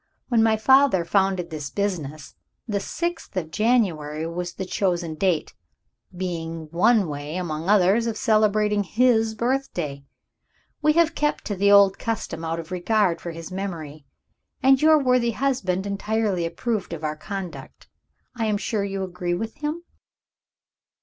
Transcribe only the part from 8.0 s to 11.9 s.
of celebrating his birthday. We have kept to the